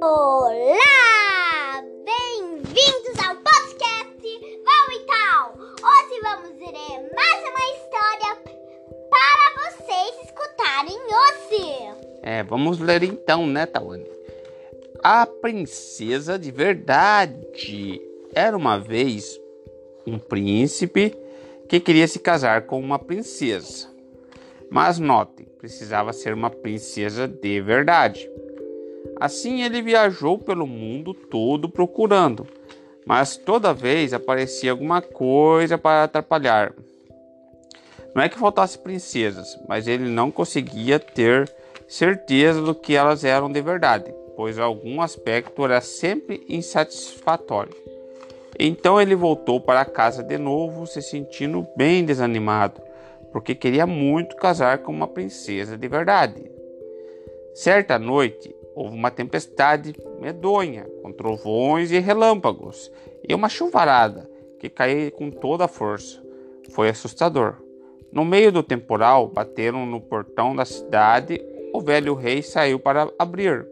Olá! 0.00 0.72
Bem-vindos 2.02 3.18
ao 3.26 3.36
podcast 3.36 4.22
Vamos 4.64 4.94
então! 5.02 5.52
Hoje 5.84 6.16
vamos 6.22 6.58
ler 6.60 7.12
mais 7.14 7.40
uma 7.44 7.64
história 7.74 8.32
para 9.10 9.44
vocês 9.70 10.14
escutarem 10.24 10.96
hoje. 10.96 11.62
É, 12.22 12.42
vamos 12.42 12.78
ler 12.78 13.02
então, 13.02 13.46
né, 13.46 13.66
Tawane? 13.66 14.06
A 15.02 15.26
princesa 15.26 16.38
de 16.38 16.50
verdade. 16.50 18.00
Era 18.32 18.56
uma 18.56 18.78
vez 18.78 19.38
um 20.06 20.18
príncipe 20.18 21.14
que 21.68 21.78
queria 21.78 22.08
se 22.08 22.18
casar 22.18 22.62
com 22.62 22.80
uma 22.80 22.98
princesa. 22.98 23.97
Mas 24.70 24.98
note, 24.98 25.44
precisava 25.58 26.12
ser 26.12 26.34
uma 26.34 26.50
princesa 26.50 27.26
de 27.26 27.60
verdade. 27.60 28.28
Assim 29.18 29.62
ele 29.62 29.82
viajou 29.82 30.38
pelo 30.38 30.66
mundo 30.66 31.14
todo 31.14 31.68
procurando, 31.68 32.46
mas 33.06 33.36
toda 33.36 33.72
vez 33.72 34.12
aparecia 34.12 34.70
alguma 34.70 35.00
coisa 35.00 35.78
para 35.78 36.04
atrapalhar. 36.04 36.74
Não 38.14 38.22
é 38.22 38.28
que 38.28 38.38
faltasse 38.38 38.78
princesas, 38.78 39.58
mas 39.68 39.86
ele 39.86 40.08
não 40.08 40.30
conseguia 40.30 40.98
ter 40.98 41.50
certeza 41.86 42.60
do 42.60 42.74
que 42.74 42.94
elas 42.94 43.24
eram 43.24 43.50
de 43.50 43.60
verdade, 43.62 44.12
pois 44.36 44.58
algum 44.58 45.00
aspecto 45.00 45.64
era 45.64 45.80
sempre 45.80 46.44
insatisfatório. 46.48 47.74
Então 48.58 49.00
ele 49.00 49.14
voltou 49.14 49.60
para 49.60 49.84
casa 49.84 50.22
de 50.22 50.36
novo, 50.36 50.86
se 50.86 51.00
sentindo 51.00 51.66
bem 51.76 52.04
desanimado, 52.04 52.80
porque 53.32 53.54
queria 53.54 53.86
muito 53.86 54.36
casar 54.36 54.78
com 54.78 54.92
uma 54.92 55.08
princesa 55.08 55.76
de 55.76 55.88
verdade. 55.88 56.50
Certa 57.54 57.98
noite, 57.98 58.54
houve 58.74 58.94
uma 58.94 59.10
tempestade 59.10 59.94
medonha, 60.20 60.86
com 61.02 61.12
trovões 61.12 61.90
e 61.90 61.98
relâmpagos, 61.98 62.90
e 63.26 63.34
uma 63.34 63.48
chuvarada 63.48 64.30
que 64.58 64.68
caiu 64.68 65.10
com 65.12 65.30
toda 65.30 65.64
a 65.64 65.68
força. 65.68 66.22
Foi 66.70 66.88
assustador. 66.88 67.56
No 68.12 68.24
meio 68.24 68.50
do 68.50 68.62
temporal, 68.62 69.28
bateram 69.28 69.84
no 69.84 70.00
portão 70.00 70.54
da 70.54 70.64
cidade. 70.64 71.40
O 71.72 71.80
velho 71.80 72.14
rei 72.14 72.42
saiu 72.42 72.78
para 72.78 73.10
abrir. 73.18 73.66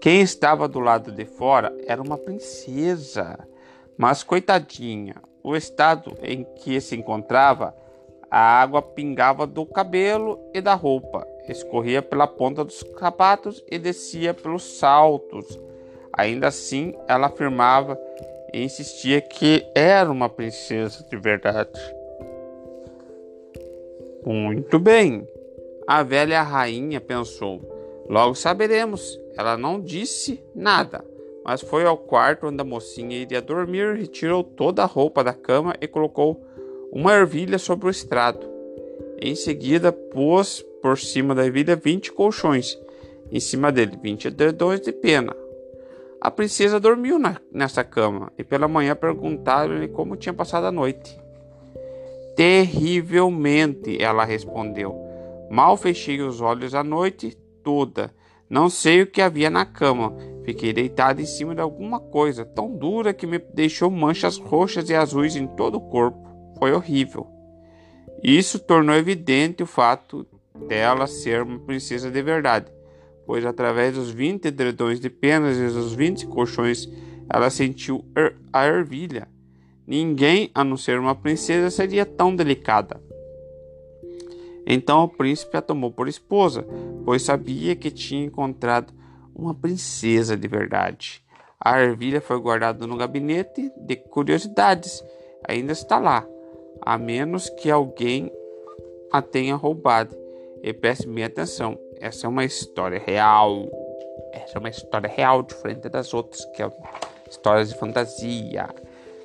Quem 0.00 0.20
estava 0.20 0.68
do 0.68 0.80
lado 0.80 1.12
de 1.12 1.24
fora 1.24 1.74
era 1.86 2.02
uma 2.02 2.18
princesa, 2.18 3.38
mas 3.96 4.22
coitadinha, 4.22 5.14
o 5.42 5.56
estado 5.56 6.16
em 6.22 6.44
que 6.56 6.80
se 6.80 6.96
encontrava, 6.96 7.74
a 8.34 8.60
água 8.60 8.82
pingava 8.82 9.46
do 9.46 9.64
cabelo 9.64 10.40
e 10.52 10.60
da 10.60 10.74
roupa 10.74 11.24
escorria 11.48 12.02
pela 12.02 12.26
ponta 12.26 12.64
dos 12.64 12.84
sapatos 12.98 13.64
e 13.70 13.78
descia 13.78 14.34
pelos 14.34 14.76
saltos. 14.76 15.60
Ainda 16.12 16.48
assim, 16.48 16.96
ela 17.06 17.28
afirmava 17.28 17.96
e 18.52 18.64
insistia 18.64 19.20
que 19.20 19.64
era 19.72 20.10
uma 20.10 20.28
princesa 20.28 21.06
de 21.08 21.16
verdade. 21.16 21.78
Muito 24.26 24.80
bem, 24.80 25.28
a 25.86 26.02
velha 26.02 26.42
rainha 26.42 27.00
pensou. 27.00 27.60
Logo 28.10 28.34
saberemos. 28.34 29.16
Ela 29.38 29.56
não 29.56 29.80
disse 29.80 30.42
nada, 30.52 31.04
mas 31.44 31.60
foi 31.60 31.84
ao 31.84 31.96
quarto 31.96 32.48
onde 32.48 32.60
a 32.60 32.64
mocinha 32.64 33.16
iria 33.16 33.40
dormir, 33.40 33.94
retirou 33.94 34.42
toda 34.42 34.82
a 34.82 34.86
roupa 34.86 35.22
da 35.22 35.32
cama 35.32 35.76
e 35.80 35.86
colocou 35.86 36.44
uma 36.94 37.12
ervilha 37.12 37.58
sobre 37.58 37.88
o 37.88 37.90
estrado. 37.90 38.48
Em 39.20 39.34
seguida, 39.34 39.90
pôs 39.90 40.64
por 40.80 40.96
cima 40.96 41.34
da 41.34 41.44
ervilha 41.44 41.74
20 41.74 42.12
colchões, 42.12 42.78
em 43.32 43.40
cima 43.40 43.72
dele 43.72 43.98
20 44.00 44.28
edredões 44.28 44.80
de 44.80 44.92
pena. 44.92 45.34
A 46.20 46.30
princesa 46.30 46.78
dormiu 46.78 47.18
na, 47.18 47.40
nessa 47.52 47.82
cama 47.82 48.32
e 48.38 48.44
pela 48.44 48.68
manhã 48.68 48.94
perguntaram-lhe 48.94 49.88
como 49.88 50.16
tinha 50.16 50.32
passado 50.32 50.66
a 50.66 50.72
noite. 50.72 51.20
Terrivelmente, 52.36 54.00
ela 54.00 54.24
respondeu. 54.24 54.94
Mal 55.50 55.76
fechei 55.76 56.22
os 56.22 56.40
olhos 56.40 56.74
a 56.74 56.84
noite 56.84 57.36
toda. 57.62 58.14
Não 58.48 58.70
sei 58.70 59.02
o 59.02 59.06
que 59.06 59.20
havia 59.20 59.50
na 59.50 59.66
cama. 59.66 60.16
Fiquei 60.44 60.72
deitada 60.72 61.20
em 61.20 61.26
cima 61.26 61.54
de 61.54 61.60
alguma 61.60 61.98
coisa 61.98 62.44
tão 62.44 62.76
dura 62.76 63.12
que 63.12 63.26
me 63.26 63.38
deixou 63.38 63.90
manchas 63.90 64.36
roxas 64.36 64.88
e 64.88 64.94
azuis 64.94 65.34
em 65.34 65.46
todo 65.46 65.76
o 65.76 65.80
corpo. 65.80 66.33
Foi 66.58 66.72
horrível. 66.72 67.26
Isso 68.22 68.58
tornou 68.58 68.94
evidente 68.94 69.62
o 69.62 69.66
fato 69.66 70.26
dela 70.68 71.06
ser 71.06 71.42
uma 71.42 71.58
princesa 71.58 72.10
de 72.10 72.22
verdade, 72.22 72.72
pois 73.26 73.44
através 73.44 73.94
dos 73.94 74.10
20 74.10 74.46
edredões 74.46 75.00
de 75.00 75.10
penas 75.10 75.56
e 75.58 75.66
dos 75.66 75.92
20 75.92 76.26
colchões 76.26 76.88
ela 77.28 77.50
sentiu 77.50 78.04
er 78.16 78.36
a 78.52 78.66
ervilha. 78.66 79.28
Ninguém, 79.86 80.50
a 80.54 80.64
não 80.64 80.76
ser 80.76 80.98
uma 80.98 81.14
princesa, 81.14 81.70
seria 81.70 82.06
tão 82.06 82.34
delicada. 82.34 83.00
Então 84.66 85.04
o 85.04 85.08
príncipe 85.08 85.56
a 85.56 85.62
tomou 85.62 85.90
por 85.90 86.08
esposa, 86.08 86.66
pois 87.04 87.22
sabia 87.22 87.76
que 87.76 87.90
tinha 87.90 88.24
encontrado 88.24 88.92
uma 89.34 89.54
princesa 89.54 90.36
de 90.36 90.48
verdade. 90.48 91.22
A 91.60 91.80
ervilha 91.80 92.20
foi 92.20 92.38
guardada 92.40 92.86
no 92.86 92.96
gabinete 92.96 93.70
de 93.76 93.96
curiosidades, 93.96 95.02
ainda 95.46 95.72
está 95.72 95.98
lá, 95.98 96.26
a 96.80 96.98
menos 96.98 97.48
que 97.50 97.70
alguém 97.70 98.32
a 99.10 99.22
tenha 99.22 99.54
roubado. 99.54 100.16
E 100.62 100.72
preste 100.72 101.06
bem 101.06 101.24
atenção, 101.24 101.78
essa 102.00 102.26
é 102.26 102.28
uma 102.28 102.44
história 102.44 102.98
real. 102.98 103.68
Essa 104.32 104.56
é 104.56 104.58
uma 104.58 104.68
história 104.68 105.08
real, 105.08 105.42
diferente 105.42 105.88
das 105.88 106.12
outras, 106.12 106.44
que 106.46 106.62
é 106.62 106.70
histórias 107.30 107.68
de 107.68 107.78
fantasia. 107.78 108.68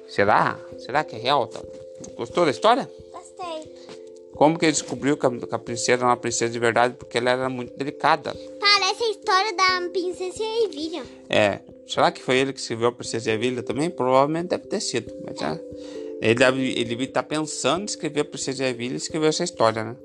Será? 0.07 0.59
Será 0.77 1.03
que 1.03 1.15
é 1.15 1.19
real? 1.19 1.49
Gostou 2.15 2.45
da 2.45 2.51
história? 2.51 2.89
Gostei. 3.11 3.73
Como 4.33 4.57
que 4.57 4.65
ele 4.65 4.71
descobriu 4.71 5.17
que 5.17 5.25
a 5.25 5.59
princesa 5.59 5.93
era 5.93 6.05
uma 6.05 6.17
princesa 6.17 6.51
de 6.51 6.59
verdade? 6.59 6.95
Porque 6.95 7.17
ela 7.17 7.31
era 7.31 7.49
muito 7.49 7.75
delicada. 7.77 8.33
Parece 8.59 9.03
a 9.03 9.09
história 9.09 9.53
da 9.53 9.89
princesa 9.91 10.43
Ervilha. 10.63 11.03
É. 11.29 11.59
Será 11.87 12.11
que 12.11 12.21
foi 12.21 12.37
ele 12.37 12.53
que 12.53 12.59
escreveu 12.59 12.89
a 12.89 12.91
princesa 12.91 13.31
Ervilha 13.31 13.63
também? 13.63 13.89
Provavelmente 13.89 14.49
deve 14.49 14.67
ter 14.67 14.79
sido. 14.79 15.13
Mas 15.25 15.41
é. 15.41 15.59
Ele, 16.21 16.35
deve, 16.35 16.79
ele 16.79 17.03
estar 17.03 17.23
pensando 17.23 17.81
em 17.81 17.85
escrever 17.85 18.21
a 18.21 18.25
princesa 18.25 18.65
Ervilha 18.65 18.93
e 18.93 18.97
escreveu 18.97 19.29
essa 19.29 19.43
história, 19.43 19.83
né? 19.83 19.95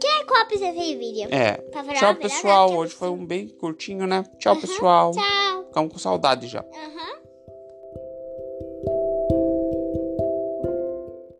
Quer 0.00 0.24
qual 0.26 0.46
princesa 0.46 0.78
Ervilha? 0.78 1.28
É. 1.30 1.54
Tchau, 1.94 2.14
pessoal. 2.16 2.76
Hoje 2.76 2.94
foi 2.94 3.08
um 3.08 3.24
bem 3.24 3.48
curtinho, 3.48 4.06
né? 4.06 4.24
Tchau, 4.38 4.56
pessoal. 4.56 5.12
Tchau. 5.12 5.64
Ficamos 5.66 5.92
com 5.92 5.98
saudade 5.98 6.46
já. 6.46 6.60
Aham. 6.60 7.13